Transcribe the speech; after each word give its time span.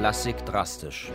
Klassik 0.00 0.46
drastisch. 0.46 1.12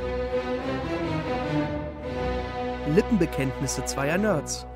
Lippenbekenntnisse 2.93 3.83
zweier 3.85 4.19
Nerds. 4.19 4.67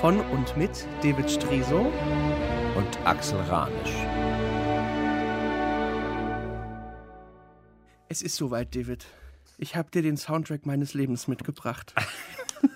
Von 0.00 0.18
und 0.18 0.56
mit 0.56 0.88
David 1.04 1.30
Striso 1.30 1.92
und 2.74 2.98
Axel 3.04 3.38
Ranisch. 3.42 3.94
Es 8.08 8.20
ist 8.20 8.34
soweit, 8.34 8.74
David. 8.74 9.06
Ich 9.56 9.76
habe 9.76 9.92
dir 9.92 10.02
den 10.02 10.16
Soundtrack 10.16 10.66
meines 10.66 10.94
Lebens 10.94 11.28
mitgebracht. 11.28 11.94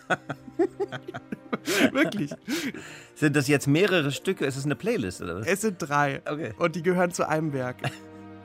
Wirklich. 1.93 2.31
Sind 3.17 3.35
das 3.35 3.49
jetzt 3.49 3.67
mehrere 3.67 4.13
Stücke? 4.13 4.47
Ist 4.47 4.57
es 4.57 4.65
eine 4.65 4.77
Playlist 4.77 5.23
oder 5.23 5.41
was? 5.41 5.47
Es 5.49 5.63
sind 5.63 5.79
drei. 5.79 6.23
Okay. 6.25 6.55
Und 6.57 6.77
die 6.77 6.85
gehören 6.85 7.11
zu 7.11 7.29
einem 7.29 7.53
Werk. 7.53 7.79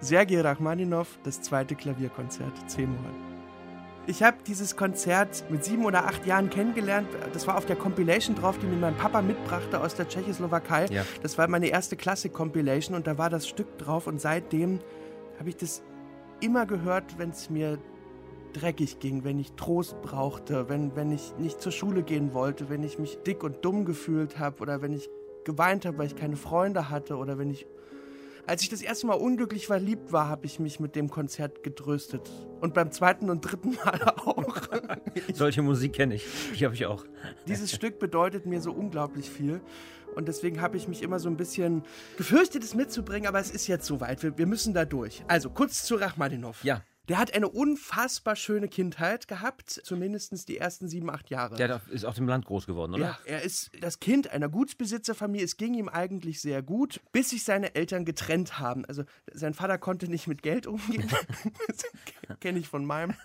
Sergei 0.04 0.42
Rachmaninov, 0.42 1.18
das 1.24 1.42
zweite 1.42 1.76
Klavierkonzert, 1.76 2.70
C-Moll. 2.70 2.98
Ich 4.06 4.22
habe 4.22 4.36
dieses 4.46 4.76
Konzert 4.76 5.46
mit 5.50 5.64
sieben 5.64 5.86
oder 5.86 6.06
acht 6.06 6.26
Jahren 6.26 6.50
kennengelernt. 6.50 7.08
Das 7.32 7.48
war 7.48 7.58
auf 7.58 7.66
der 7.66 7.78
Compilation 7.78 8.36
drauf, 8.36 8.60
die 8.60 8.66
mir 8.66 8.76
mein 8.76 8.98
Papa 8.98 9.22
mitbrachte 9.22 9.80
aus 9.80 9.96
der 9.96 10.10
Tschechoslowakei. 10.10 10.88
Ja. 10.88 11.06
Das 11.22 11.38
war 11.38 11.48
meine 11.48 11.68
erste 11.68 11.96
Klassik-Compilation 11.96 12.98
und 12.98 13.08
da 13.08 13.18
war 13.18 13.30
das 13.30 13.48
Stück 13.48 13.78
drauf. 13.78 14.06
Und 14.08 14.20
seitdem 14.20 14.82
habe 15.40 15.48
ich 15.48 15.56
das 15.56 15.84
immer 16.42 16.66
gehört, 16.66 17.18
wenn 17.18 17.30
es 17.30 17.50
mir 17.50 17.80
dreckig 18.52 19.00
ging, 19.00 19.24
wenn 19.24 19.40
ich 19.40 19.54
Trost 19.54 20.02
brauchte, 20.02 20.68
wenn, 20.68 20.98
wenn 20.98 21.14
ich 21.14 21.34
nicht 21.38 21.62
zur 21.62 21.72
Schule 21.72 22.04
gehen 22.04 22.34
wollte, 22.34 22.70
wenn 22.70 22.84
ich 22.84 23.00
mich 23.00 23.20
dick 23.26 23.42
und 23.42 23.64
dumm 23.64 23.86
gefühlt 23.86 24.38
habe 24.38 24.62
oder 24.62 24.82
wenn 24.82 24.92
ich 24.92 25.10
geweint 25.46 25.86
habe, 25.86 25.98
weil 25.98 26.08
ich 26.08 26.18
keine 26.18 26.36
Freunde 26.36 26.90
hatte 26.90 27.16
oder 27.16 27.38
wenn 27.38 27.50
ich 27.50 27.66
als 28.46 28.62
ich 28.62 28.70
das 28.70 28.82
erste 28.82 29.08
Mal 29.08 29.14
unglücklich 29.14 29.68
verliebt 29.68 30.12
war, 30.12 30.28
habe 30.28 30.46
ich 30.46 30.60
mich 30.60 30.80
mit 30.80 30.96
dem 30.96 31.10
Konzert 31.10 31.64
getröstet. 31.64 32.30
Und 32.60 32.74
beim 32.74 32.92
zweiten 32.92 33.30
und 33.30 33.42
dritten 33.42 33.76
Mal 33.76 34.02
auch. 34.18 34.62
Solche 35.34 35.62
Musik 35.62 35.94
kenne 35.94 36.16
ich. 36.16 36.26
Die 36.58 36.66
habe 36.66 36.76
ich 36.76 36.86
auch. 36.86 37.06
Dieses 37.48 37.72
Stück 37.72 38.00
bedeutet 38.00 38.46
mir 38.46 38.62
so 38.62 38.72
unglaublich 38.72 39.30
viel. 39.30 39.62
Und 40.16 40.28
deswegen 40.28 40.62
habe 40.62 40.78
ich 40.78 40.88
mich 40.88 41.02
immer 41.02 41.20
so 41.20 41.30
ein 41.30 41.38
bisschen 41.38 41.84
gefürchtet, 42.18 42.64
es 42.64 42.76
mitzubringen, 42.76 43.28
aber 43.28 43.40
es 43.40 43.50
ist 43.50 43.68
jetzt 43.68 43.86
soweit. 43.86 44.22
Wir, 44.22 44.38
wir 44.38 44.46
müssen 44.46 44.74
da 44.74 44.86
durch. 44.86 45.24
Also 45.28 45.50
kurz 45.50 45.84
zu 45.84 45.96
Rachmaninov. 45.96 46.64
Ja. 46.64 46.84
Der 47.10 47.18
hat 47.18 47.34
eine 47.34 47.50
unfassbar 47.50 48.38
schöne 48.38 48.70
Kindheit 48.70 49.28
gehabt, 49.28 49.70
zumindest 49.70 50.48
die 50.48 50.58
ersten 50.58 50.88
sieben, 50.88 51.10
acht 51.10 51.30
Jahre. 51.30 51.56
Der 51.56 51.82
ist 51.90 52.06
auf 52.06 52.16
dem 52.16 52.30
Land 52.30 52.46
groß 52.46 52.66
geworden, 52.66 52.94
oder? 52.94 53.04
Ja, 53.04 53.20
er 53.26 53.42
ist 53.42 53.72
das 53.82 54.00
Kind 54.00 54.32
einer 54.32 54.48
Gutsbesitzerfamilie. 54.48 55.44
Es 55.44 55.58
ging 55.58 55.74
ihm 55.74 55.90
eigentlich 55.90 56.40
sehr 56.40 56.62
gut, 56.62 57.02
bis 57.12 57.32
sich 57.32 57.44
seine 57.44 57.76
Eltern 57.76 58.06
getrennt 58.06 58.58
haben. 58.58 58.86
Also 58.86 59.04
sein 59.34 59.54
Vater 59.54 59.78
konnte 59.78 60.08
nicht 60.08 60.28
mit 60.28 60.44
Geld 60.44 60.66
umgehen. 60.66 61.10
das 61.68 62.40
kenne 62.40 62.60
ich 62.60 62.70
von 62.70 62.86
meinem. 62.86 63.14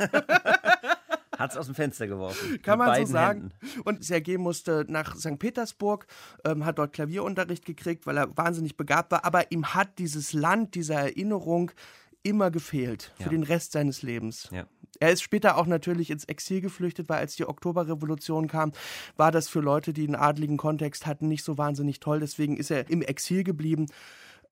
Hat 1.39 1.53
es 1.53 1.57
aus 1.57 1.67
dem 1.67 1.77
Fenster 1.77 2.09
geworfen. 2.09 2.61
Kann 2.63 2.81
man 2.81 3.07
so 3.07 3.13
sagen. 3.13 3.53
Händen. 3.61 3.81
Und 3.83 4.05
Sergei 4.05 4.39
musste 4.39 4.87
nach 4.89 5.15
St. 5.15 5.39
Petersburg, 5.39 6.09
ähm, 6.45 6.65
hat 6.65 6.81
dort 6.81 6.93
Klavierunterricht 6.93 7.65
gekriegt, 7.65 8.07
weil 8.07 8.17
er 8.17 8.37
wahnsinnig 8.37 8.77
begabt 8.77 9.13
war. 9.13 9.25
Aber 9.25 9.53
ihm 9.53 9.73
hat 9.73 10.01
dieses 10.01 10.33
Land, 10.33 10.75
diese 10.75 10.95
Erinnerung 10.95 11.71
immer 12.29 12.51
gefehlt 12.51 13.13
für 13.17 13.25
Ja. 13.25 13.29
den 13.31 13.43
Rest 13.43 13.73
seines 13.73 14.03
Lebens. 14.03 14.49
Ja. 14.53 14.67
Er 15.01 15.13
ist 15.13 15.23
später 15.23 15.57
auch 15.57 15.67
natürlich 15.67 16.11
ins 16.11 16.25
Exil 16.25 16.61
geflüchtet, 16.61 17.09
weil 17.09 17.19
als 17.19 17.37
die 17.37 17.47
Oktoberrevolution 17.49 18.49
kam, 18.49 18.73
war 19.17 19.31
das 19.31 19.49
für 19.49 19.61
Leute, 19.61 19.93
die 19.93 20.05
einen 20.07 20.17
adligen 20.17 20.57
Kontext 20.57 21.07
hatten, 21.07 21.29
nicht 21.29 21.45
so 21.45 21.57
wahnsinnig 21.57 22.01
toll. 22.01 22.21
Deswegen 22.21 22.57
ist 22.57 22.71
er 22.71 22.89
im 22.91 23.03
Exil 23.03 23.45
geblieben. 23.45 23.87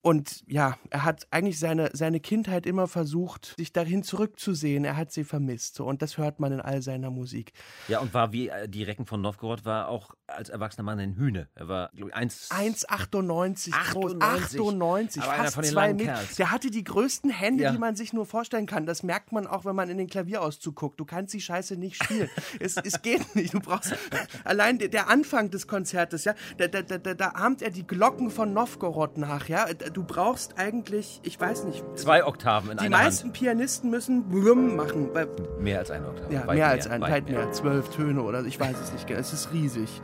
Und 0.01 0.43
ja, 0.47 0.77
er 0.89 1.03
hat 1.03 1.27
eigentlich 1.31 1.59
seine, 1.59 1.89
seine 1.93 2.19
Kindheit 2.19 2.65
immer 2.65 2.87
versucht, 2.87 3.55
sich 3.57 3.73
dahin 3.73 4.03
zurückzusehen. 4.03 4.85
Er 4.85 4.95
hat 4.95 5.11
sie 5.11 5.23
vermisst. 5.23 5.75
So, 5.75 5.85
und 5.85 6.01
das 6.01 6.17
hört 6.17 6.39
man 6.39 6.51
in 6.53 6.61
all 6.61 6.81
seiner 6.81 7.09
Musik. 7.09 7.51
Ja, 7.87 7.99
und 7.99 8.13
war 8.13 8.31
wie 8.31 8.47
äh, 8.47 8.69
die 8.69 8.83
Recken 8.83 9.05
von 9.05 9.21
Novgorod, 9.21 9.65
war 9.65 9.89
auch 9.89 10.11
als 10.27 10.49
erwachsener 10.49 10.83
Mann 10.83 10.99
ein 10.99 11.15
Hühne. 11.15 11.49
Er 11.55 11.67
war, 11.67 11.89
glaube 11.93 12.11
ich, 12.11 12.15
eins. 12.15 12.49
1,98 12.51 13.71
groß. 13.91 14.15
98. 14.21 14.59
98, 14.59 15.23
Aber 15.23 15.51
fast 15.51 15.69
zwei 15.69 15.93
Meter. 15.93 16.19
Der 16.37 16.51
hatte 16.51 16.69
die 16.69 16.83
größten 16.83 17.29
Hände, 17.29 17.63
Ja. 17.63 17.71
die 17.71 17.77
man 17.77 17.95
sich 17.95 18.13
nur 18.13 18.25
vorstellen 18.25 18.65
kann. 18.65 18.85
Das 18.85 19.03
merkt 19.03 19.31
man 19.31 19.47
auch, 19.47 19.65
wenn 19.65 19.75
man 19.75 19.89
in 19.89 19.97
den 19.97 20.07
Klavierauszug 20.07 20.75
guckt. 20.75 20.99
Du 20.99 21.05
kannst 21.05 21.33
die 21.33 21.41
Scheiße 21.41 21.75
nicht 21.75 22.01
spielen. 22.01 22.29
es, 22.59 22.77
es 22.77 23.01
geht 23.01 23.35
nicht. 23.35 23.53
Du 23.53 23.59
brauchst 23.59 23.95
allein 24.43 24.77
der, 24.77 25.09
Anfang 25.09 25.49
des 25.49 25.67
Konzertes, 25.67 26.25
ja, 26.25 26.33
da, 26.57 26.67
da, 26.67 26.81
da, 26.81 26.97
da, 26.97 27.13
da 27.13 27.29
ahmt 27.29 27.61
er 27.61 27.71
die 27.71 27.85
Glocken 27.85 28.29
von 28.29 28.53
Novgorod 28.53 29.17
nach, 29.17 29.47
ja. 29.47 29.65
Du 29.93 30.03
brauchst 30.03 30.57
eigentlich, 30.57 31.19
ich 31.23 31.39
weiß 31.39 31.63
nicht, 31.65 31.83
Zwei 31.95 32.25
Oktaven 32.25 32.71
in 32.71 32.77
die 32.77 32.85
einer 32.85 32.97
meisten 32.97 33.31
Pianisten 33.31 33.89
müssen 33.89 34.23
blum 34.29 34.75
machen, 34.75 35.09
weil 35.13 35.27
Hand. 35.27 35.59
Mehr 35.61 35.79
als 35.79 35.91
eine 35.91 36.07
Oktave. 36.07 36.33
ja, 36.33 36.47
Weit 36.47 36.55
mehr 36.55 36.67
als 36.67 36.87
ein, 36.87 37.01
weit 37.01 37.11
weit 37.11 37.29
mehr, 37.29 37.51
zwölf 37.51 37.89
Töne 37.89 38.21
oder 38.21 38.43
ich 38.43 38.59
weiß 38.59 38.75
es 38.81 38.91
nicht. 38.93 39.09
Es 39.09 39.33
ist 39.33 39.51
riesig. 39.53 40.01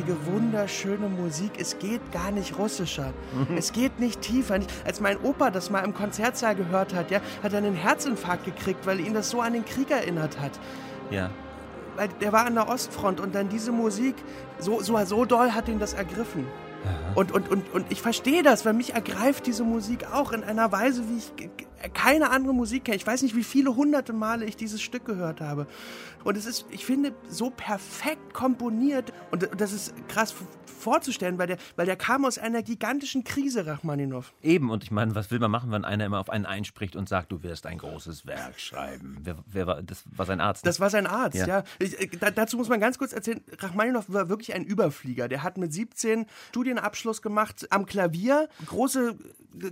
Schwermütige, 0.00 0.26
wunderschöne 0.26 1.08
Musik. 1.08 1.52
Es 1.58 1.78
geht 1.78 2.00
gar 2.12 2.30
nicht 2.30 2.58
russischer. 2.58 3.12
Es 3.56 3.72
geht 3.72 3.98
nicht 4.00 4.20
tiefer. 4.20 4.58
Als 4.84 5.00
mein 5.00 5.18
Opa 5.18 5.50
das 5.50 5.70
mal 5.70 5.84
im 5.84 5.94
Konzertsaal 5.94 6.54
gehört 6.54 6.94
hat, 6.94 7.10
ja, 7.10 7.20
hat 7.42 7.52
er 7.52 7.58
einen 7.58 7.74
Herzinfarkt 7.74 8.44
gekriegt, 8.44 8.86
weil 8.86 9.00
ihn 9.00 9.14
das 9.14 9.30
so 9.30 9.40
an 9.40 9.52
den 9.52 9.64
Krieg 9.64 9.90
erinnert 9.90 10.40
hat. 10.40 10.52
Ja. 11.10 11.30
Weil 11.96 12.08
der 12.20 12.32
war 12.32 12.46
an 12.46 12.54
der 12.54 12.68
Ostfront 12.68 13.20
und 13.20 13.34
dann 13.34 13.48
diese 13.48 13.72
Musik, 13.72 14.14
so, 14.58 14.80
so, 14.80 15.02
so 15.04 15.24
doll 15.24 15.52
hat 15.52 15.68
ihn 15.68 15.78
das 15.78 15.92
ergriffen. 15.92 16.46
Und, 17.14 17.32
und, 17.32 17.50
und, 17.50 17.74
und 17.74 17.92
ich 17.92 18.00
verstehe 18.00 18.42
das, 18.42 18.64
weil 18.64 18.72
mich 18.72 18.94
ergreift 18.94 19.46
diese 19.46 19.64
Musik 19.64 20.06
auch 20.14 20.32
in 20.32 20.42
einer 20.42 20.72
Weise, 20.72 21.02
wie 21.10 21.18
ich 21.18 21.50
keine 21.88 22.30
andere 22.30 22.54
Musik 22.54 22.84
kenne. 22.84 22.96
Ich 22.96 23.06
weiß 23.06 23.22
nicht, 23.22 23.34
wie 23.34 23.44
viele 23.44 23.74
hunderte 23.74 24.12
Male 24.12 24.44
ich 24.44 24.56
dieses 24.56 24.82
Stück 24.82 25.04
gehört 25.04 25.40
habe. 25.40 25.66
Und 26.24 26.36
es 26.36 26.44
ist, 26.44 26.66
ich 26.70 26.84
finde, 26.84 27.14
so 27.28 27.50
perfekt 27.50 28.34
komponiert. 28.34 29.12
Und 29.30 29.48
das 29.56 29.72
ist 29.72 29.94
krass 30.08 30.34
vorzustellen, 30.80 31.38
weil 31.38 31.46
der, 31.46 31.56
weil 31.76 31.86
der 31.86 31.96
kam 31.96 32.24
aus 32.24 32.38
einer 32.38 32.62
gigantischen 32.62 33.24
Krise, 33.24 33.66
Rachmaninov. 33.66 34.32
Eben, 34.42 34.70
und 34.70 34.82
ich 34.82 34.90
meine, 34.90 35.14
was 35.14 35.30
will 35.30 35.38
man 35.38 35.50
machen, 35.50 35.70
wenn 35.70 35.84
einer 35.84 36.06
immer 36.06 36.18
auf 36.18 36.30
einen 36.30 36.46
einspricht 36.46 36.96
und 36.96 37.08
sagt, 37.08 37.32
du 37.32 37.42
wirst 37.42 37.66
ein 37.66 37.78
großes 37.78 38.26
Werk 38.26 38.58
schreiben? 38.58 39.18
Wer, 39.22 39.36
wer 39.46 39.66
war, 39.66 39.82
das 39.82 40.04
war 40.10 40.26
sein 40.26 40.40
Arzt. 40.40 40.64
ne? 40.64 40.68
Das 40.68 40.80
war 40.80 40.90
sein 40.90 41.06
Arzt, 41.06 41.36
ja. 41.36 41.46
Ja. 41.46 41.64
Ich, 41.78 41.98
äh, 42.00 42.08
da, 42.18 42.30
dazu 42.30 42.56
muss 42.56 42.68
man 42.68 42.80
ganz 42.80 42.98
kurz 42.98 43.12
erzählen, 43.12 43.42
Rachmaninow 43.58 44.04
war 44.08 44.28
wirklich 44.28 44.54
ein 44.54 44.64
Überflieger. 44.64 45.28
Der 45.28 45.42
hat 45.42 45.58
mit 45.58 45.72
17 45.72 46.26
Studienabschluss 46.48 47.22
gemacht 47.22 47.66
am 47.70 47.86
Klavier, 47.86 48.48
große 48.66 49.16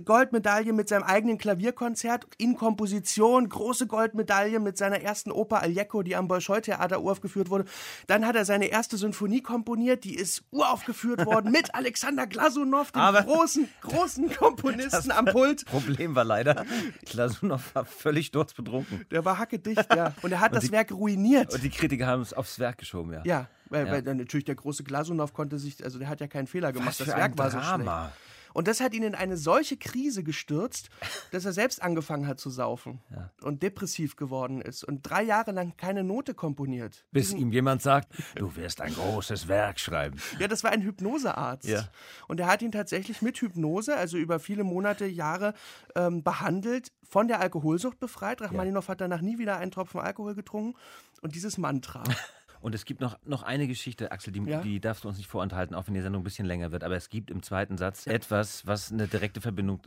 Goldmedaille 0.05 0.73
mit 0.73 0.89
seinem 0.89 1.03
eigenen 1.03 1.37
Klavierkonzert, 1.37 1.98
in 2.37 2.55
Komposition, 2.55 3.49
große 3.49 3.87
Goldmedaille 3.87 4.59
mit 4.59 4.77
seiner 4.77 5.01
ersten 5.01 5.31
Oper 5.31 5.61
Aljeko, 5.61 6.03
die 6.03 6.15
am 6.15 6.27
Bolschoi-Theater 6.27 7.01
uraufgeführt 7.01 7.49
wurde. 7.49 7.65
Dann 8.07 8.25
hat 8.25 8.35
er 8.35 8.45
seine 8.45 8.67
erste 8.67 8.97
Symphonie 8.97 9.41
komponiert, 9.41 10.03
die 10.03 10.15
ist 10.15 10.43
uraufgeführt 10.51 11.25
worden 11.25 11.51
mit 11.51 11.73
Alexander 11.75 12.27
Glasunow, 12.27 12.91
dem 12.91 13.01
Aber- 13.01 13.23
großen, 13.23 13.67
großen 13.81 14.33
Komponisten 14.35 15.11
am 15.11 15.25
Pult. 15.25 15.65
Problem 15.65 16.15
war 16.15 16.23
leider, 16.23 16.65
Glasunow 17.05 17.61
war 17.73 17.85
völlig 17.85 18.27
sturzbetrunken. 18.27 19.05
Der 19.11 19.25
war 19.25 19.37
hackedicht, 19.37 19.85
ja. 19.95 20.13
Und 20.21 20.31
er 20.31 20.39
hat 20.39 20.51
Und 20.51 20.55
das 20.57 20.65
die- 20.65 20.71
Werk 20.71 20.91
ruiniert. 20.91 21.53
Und 21.53 21.63
die 21.63 21.69
Kritiker 21.69 22.07
haben 22.07 22.21
es 22.21 22.33
aufs 22.33 22.59
Werk 22.59 22.77
geschoben, 22.77 23.13
ja. 23.13 23.21
Ja, 23.25 23.47
weil, 23.69 23.85
Ja. 23.85 23.91
weil 23.93 24.01
natürlich 24.15 24.45
der 24.45 24.55
große 24.55 24.83
Glasunow 24.83 25.33
konnte 25.33 25.57
sich, 25.59 25.83
also 25.83 25.99
der 25.99 26.09
hat 26.09 26.21
ja 26.21 26.27
keinen 26.27 26.47
Fehler 26.47 26.71
gemacht, 26.71 26.99
das 26.99 27.07
Werk 27.07 27.37
war 27.37 27.51
so 27.51 27.57
Drama. 27.59 28.11
schlecht. 28.11 28.38
Und 28.53 28.67
das 28.67 28.79
hat 28.79 28.93
ihn 28.93 29.03
in 29.03 29.15
eine 29.15 29.37
solche 29.37 29.77
Krise 29.77 30.23
gestürzt, 30.23 30.89
dass 31.31 31.45
er 31.45 31.53
selbst 31.53 31.81
angefangen 31.81 32.27
hat 32.27 32.39
zu 32.39 32.49
saufen 32.49 33.01
Ja. 33.11 33.31
und 33.41 33.63
depressiv 33.63 34.15
geworden 34.15 34.61
ist 34.61 34.83
und 34.83 35.01
drei 35.03 35.23
Jahre 35.23 35.51
lang 35.51 35.75
keine 35.77 36.03
Note 36.03 36.33
komponiert. 36.33 37.05
Bis 37.11 37.33
ihm 37.33 37.51
jemand 37.51 37.81
sagt, 37.81 38.07
du 38.35 38.55
wirst 38.55 38.81
ein 38.81 38.93
großes 38.93 39.47
Werk 39.47 39.79
schreiben. 39.79 40.17
Ja, 40.39 40.47
das 40.47 40.63
war 40.63 40.71
ein 40.71 40.81
Hypnosearzt. 40.81 41.67
Ja. 41.67 41.87
Und 42.27 42.39
er 42.39 42.47
hat 42.47 42.61
ihn 42.61 42.71
tatsächlich 42.71 43.21
mit 43.21 43.37
Hypnose, 43.39 43.95
also 43.95 44.17
über 44.17 44.39
viele 44.39 44.63
Monate, 44.63 45.05
Jahre 45.05 45.53
ähm, 45.95 46.23
behandelt, 46.23 46.91
von 47.07 47.27
der 47.27 47.39
Alkoholsucht 47.41 47.99
befreit. 47.99 48.41
Rachmaninow 48.41 48.87
hat 48.87 49.01
danach 49.01 49.21
nie 49.21 49.39
wieder 49.39 49.57
einen 49.57 49.71
Tropfen 49.71 49.99
Alkohol 49.99 50.35
getrunken. 50.35 50.77
Und 51.21 51.35
dieses 51.35 51.57
Mantra. 51.57 52.03
Und 52.61 52.75
es 52.75 52.85
gibt 52.85 52.99
noch, 53.01 53.17
noch 53.25 53.43
eine 53.43 53.67
Geschichte, 53.67 54.11
Axel, 54.11 54.33
die, 54.33 54.41
Ja? 54.41 54.61
die 54.61 54.79
darfst 54.79 55.03
du 55.03 55.07
uns 55.07 55.17
nicht 55.17 55.27
vorenthalten, 55.29 55.75
auch 55.75 55.87
wenn 55.87 55.93
die 55.93 56.01
Sendung 56.01 56.21
ein 56.21 56.25
bisschen 56.25 56.45
länger 56.45 56.71
wird. 56.71 56.83
Aber 56.83 56.95
es 56.95 57.09
gibt 57.09 57.31
im 57.31 57.41
zweiten 57.41 57.77
Satz 57.77 58.05
etwas, 58.07 58.67
was 58.67 58.91
eine 58.91 59.07
direkte 59.07 59.39
Verbindung 59.41 59.79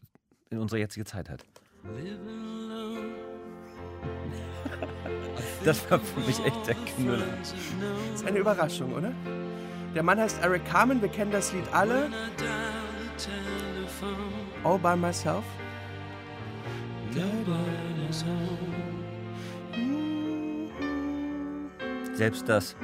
in 0.50 0.58
unsere 0.58 0.78
jetzige 0.80 1.04
Zeit 1.04 1.28
hat. 1.28 1.44
Das 5.64 5.88
war 5.90 6.00
für 6.00 6.20
mich 6.20 6.44
echt 6.44 6.66
der 6.66 6.74
Knüller. 6.74 7.24
Das 7.40 7.54
ist 8.14 8.26
eine 8.26 8.38
Überraschung, 8.38 8.92
oder? 8.94 9.12
Der 9.94 10.02
Mann 10.02 10.18
heißt 10.18 10.42
Eric 10.42 10.64
Carmen, 10.64 11.00
wir 11.02 11.08
kennen 11.08 11.30
das 11.30 11.52
Lied 11.52 11.64
alle. 11.72 12.10
All 14.64 14.78
by 14.78 14.96
myself. 14.96 15.44
Selbst 22.14 22.48
das. 22.48 22.76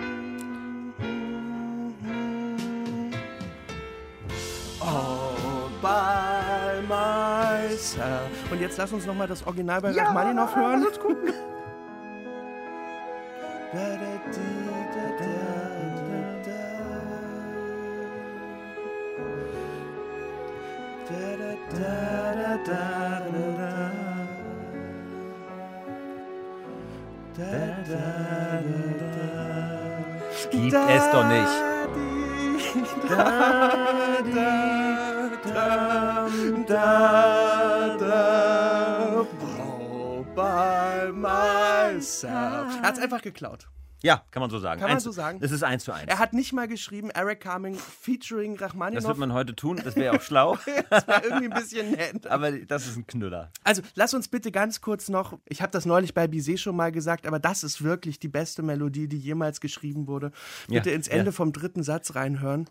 All 4.80 5.70
by 5.82 6.82
myself. 6.88 8.50
Und 8.50 8.60
jetzt 8.60 8.78
lass 8.78 8.92
uns 8.92 9.06
noch 9.06 9.14
mal 9.14 9.26
das 9.26 9.46
Original 9.46 9.80
bei 9.80 9.92
Rachmaninoff 9.92 10.56
hören. 10.56 10.82
Let's 10.82 10.98
gucken. 10.98 11.32
Gibt 30.50 30.75
es 30.75 31.11
doch 31.11 31.26
nicht. 31.29 31.49
All 39.61 40.25
by 40.35 41.12
myself. 41.12 42.76
Er 42.76 42.82
hat's 42.82 43.00
einfach 43.00 43.23
geklaut. 43.23 43.69
Ja, 44.03 44.23
kann 44.31 44.41
man 44.41 44.49
so 44.50 44.59
sagen. 44.59 44.81
Kann 44.81 44.89
man 44.91 44.97
Eins- 44.97 45.05
so 45.05 45.11
sagen? 45.11 45.39
Es 45.43 45.50
ist 45.50 45.62
eins 45.65 45.85
zu 45.85 45.93
eins. 45.93 46.06
Er 46.06 46.19
hat 46.21 46.33
nicht 46.33 46.53
mal 46.53 46.69
geschrieben, 46.69 47.11
Eric 47.11 47.41
Carming 47.41 47.75
featuring 47.75 48.55
Das 48.56 48.69
Rachmaninoff. 48.71 49.05
wird 49.09 49.19
man 49.19 49.33
heute 49.33 49.56
tun, 49.56 49.81
das 49.85 49.97
wäre 49.97 50.17
auch 50.17 50.23
schlau. 50.23 50.56
Das 50.91 51.06
war 51.09 51.25
irgendwie 51.25 51.47
ein 51.47 51.55
bisschen 51.61 51.91
nett. 51.91 52.27
Aber 52.29 52.53
das 52.53 52.87
ist 52.87 52.97
ein 52.97 53.06
Knüller. 53.06 53.50
Also, 53.65 53.83
lass 53.95 54.15
uns 54.15 54.29
bitte 54.29 54.53
ganz 54.53 54.81
kurz 54.81 55.09
noch, 55.09 55.39
ich 55.47 55.61
habe 55.62 55.73
das 55.73 55.85
neulich 55.87 56.15
bei 56.15 56.27
Bizet 56.29 56.61
schon 56.61 56.77
mal 56.77 56.93
gesagt, 56.93 57.27
aber 57.27 57.39
das 57.39 57.65
ist 57.65 57.83
wirklich 57.83 58.19
die 58.21 58.29
beste 58.29 58.62
Melodie, 58.62 59.09
die 59.09 59.19
jemals 59.19 59.61
geschrieben 59.61 60.06
wurde. 60.06 60.31
Bitte 60.69 60.91
Ja, 60.91 60.97
ins 60.97 61.09
Ende 61.09 61.27
ja. 61.27 61.33
vom 61.33 61.53
dritten 61.53 61.83
Satz 61.83 62.15
reinhören. 62.15 62.69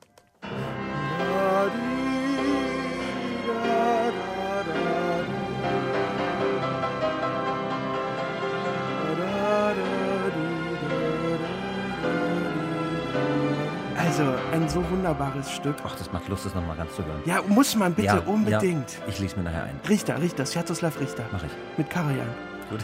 Also, 14.18 14.34
ein 14.52 14.68
so 14.68 14.84
wunderbares 14.90 15.52
Stück. 15.52 15.75
Ach, 15.86 15.96
das 15.96 16.12
macht 16.12 16.28
Lust, 16.28 16.44
das 16.44 16.56
nochmal 16.56 16.75
ganz 16.75 16.96
zu 16.96 17.06
hören. 17.06 17.22
Ja, 17.25 17.44
muss 17.48 17.75
man 17.75 17.94
bitte 17.94 18.08
Ja, 18.08 18.24
unbedingt. 18.25 18.94
Ja, 18.94 19.00
ich 19.08 19.19
lese 19.19 19.38
mir 19.38 19.44
nachher 19.44 19.66
ein. 19.66 19.80
Richter, 19.88 20.19
Richter, 20.19 20.44
Sviatoslav 20.44 21.00
Richter. 21.00 21.24
Mach 21.31 21.44
ich. 21.44 21.52
Mit 21.78 21.88
Karajan. 21.88 22.28
Gut. 22.72 22.80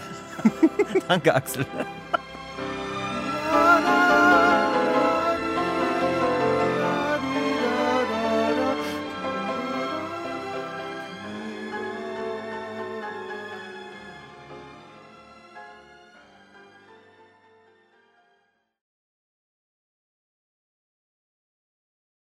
Danke, 1.07 1.33
Axel. 1.33 1.65